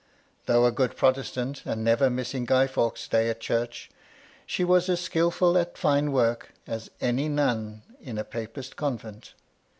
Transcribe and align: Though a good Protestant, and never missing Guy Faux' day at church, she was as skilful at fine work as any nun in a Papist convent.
Though 0.47 0.65
a 0.65 0.71
good 0.71 0.97
Protestant, 0.97 1.61
and 1.63 1.83
never 1.83 2.09
missing 2.09 2.45
Guy 2.45 2.65
Faux' 2.65 3.07
day 3.07 3.29
at 3.29 3.39
church, 3.39 3.91
she 4.47 4.63
was 4.63 4.89
as 4.89 4.99
skilful 4.99 5.55
at 5.59 5.77
fine 5.77 6.11
work 6.11 6.53
as 6.65 6.89
any 7.01 7.29
nun 7.29 7.83
in 8.01 8.17
a 8.17 8.23
Papist 8.23 8.75
convent. 8.75 9.35